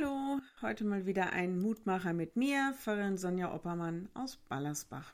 [0.00, 5.12] Hallo, heute mal wieder ein Mutmacher mit mir, Pfarrerin Sonja Oppermann aus Ballersbach.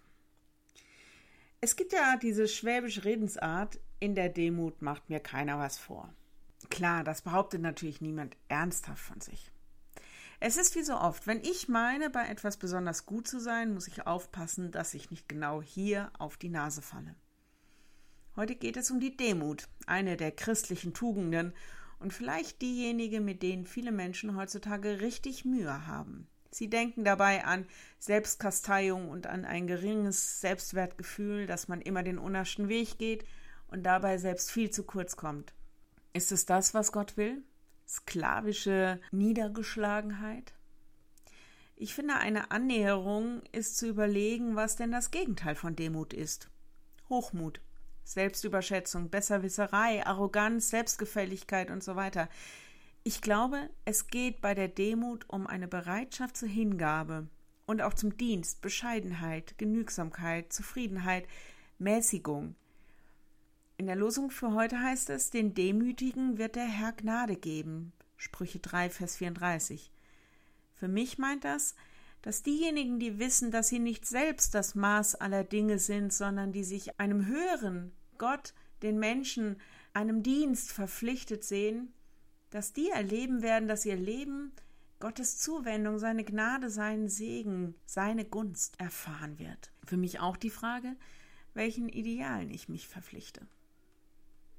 [1.61, 6.12] Es gibt ja diese schwäbische Redensart, in der Demut macht mir keiner was vor.
[6.69, 9.51] Klar, das behauptet natürlich niemand ernsthaft von sich.
[10.41, 13.89] Es ist wie so oft, wenn ich meine, bei etwas besonders gut zu sein, muss
[13.89, 17.14] ich aufpassen, dass ich nicht genau hier auf die Nase falle.
[18.37, 21.55] Heute geht es um die Demut, eine der christlichen Tugenden
[21.99, 26.27] und vielleicht diejenige, mit denen viele Menschen heutzutage richtig Mühe haben.
[26.50, 27.67] Sie denken dabei an
[27.99, 33.25] Selbstkasteiung und an ein geringes Selbstwertgefühl, dass man immer den unersten Weg geht
[33.69, 35.53] und dabei selbst viel zu kurz kommt.
[36.12, 37.42] Ist es das, was Gott will?
[37.87, 40.55] Sklavische Niedergeschlagenheit?
[41.77, 46.48] Ich finde, eine Annäherung ist zu überlegen, was denn das Gegenteil von Demut ist.
[47.11, 47.61] Hochmut.
[48.06, 52.29] Selbstüberschätzung, Besserwisserei, Arroganz, Selbstgefälligkeit und so weiter.
[53.03, 57.27] Ich glaube, es geht bei der Demut um eine Bereitschaft zur Hingabe
[57.67, 61.27] und auch zum Dienst, Bescheidenheit, Genügsamkeit, Zufriedenheit,
[61.79, 62.55] Mäßigung.
[63.77, 67.93] In der Losung für heute heißt es, den Demütigen wird der Herr Gnade geben.
[68.17, 69.91] Sprüche 3, Vers 34.
[70.75, 71.75] Für mich meint das,
[72.27, 76.65] dass diejenigen, die wissen, dass sie nicht selbst das Maß aller Dinge sind, sondern die
[76.65, 79.61] sich einem höheren Gott, den Menschen,
[79.93, 81.93] einem Dienst verpflichtet sehen,
[82.51, 84.51] dass die erleben werden, dass ihr Leben
[84.99, 89.71] Gottes Zuwendung, seine Gnade, seinen Segen, seine Gunst erfahren wird.
[89.85, 90.97] Für mich auch die Frage,
[91.55, 93.47] welchen Idealen ich mich verpflichte.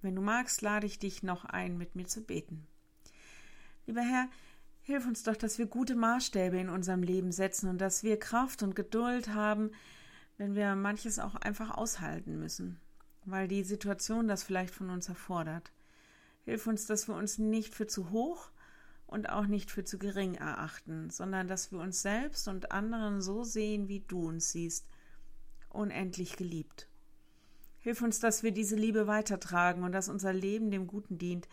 [0.02, 2.66] Wenn du magst, lade ich dich noch ein, mit mir zu beten.
[3.88, 4.30] Lieber Herr,
[4.88, 8.64] Hilf uns doch, dass wir gute Maßstäbe in unserem Leben setzen und dass wir Kraft
[8.64, 9.72] und Geduld haben,
[10.38, 12.80] wenn wir manches auch einfach aushalten müssen,
[13.26, 15.74] weil die Situation das vielleicht von uns erfordert.
[16.46, 18.50] Hilf uns, dass wir uns nicht für zu hoch
[19.08, 23.44] und auch nicht für zu gering erachten, sondern dass wir uns selbst und anderen so
[23.44, 24.88] sehen, wie du uns siehst,
[25.68, 26.88] unendlich geliebt.
[27.80, 31.50] Hilf uns, dass wir diese Liebe weitertragen und dass unser Leben dem Guten dient,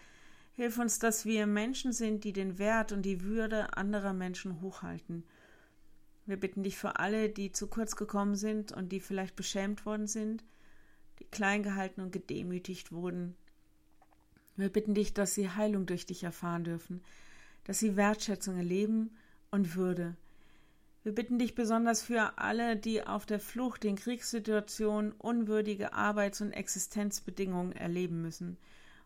[0.57, 5.25] Hilf uns, dass wir Menschen sind, die den Wert und die Würde anderer Menschen hochhalten.
[6.27, 10.07] Wir bitten dich für alle, die zu kurz gekommen sind und die vielleicht beschämt worden
[10.07, 10.45] sind,
[11.19, 13.35] die klein gehalten und gedemütigt wurden.
[14.57, 17.03] Wir bitten dich, dass sie Heilung durch dich erfahren dürfen,
[17.65, 19.11] dass sie Wertschätzung erleben
[19.51, 20.17] und Würde.
[21.03, 26.53] Wir bitten dich besonders für alle, die auf der Flucht in Kriegssituationen unwürdige Arbeits- und
[26.53, 28.57] Existenzbedingungen erleben müssen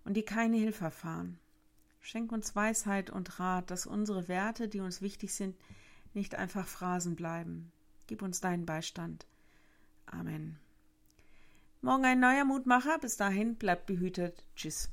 [0.09, 1.39] und die keine Hilfe erfahren.
[2.01, 5.55] Schenk uns Weisheit und Rat, dass unsere Werte, die uns wichtig sind,
[6.15, 7.71] nicht einfach Phrasen bleiben.
[8.07, 9.27] Gib uns deinen Beistand.
[10.07, 10.59] Amen.
[11.83, 12.99] Morgen ein neuer Mutmacher.
[12.99, 14.43] Bis dahin bleibt behütet.
[14.57, 14.89] Tschüss.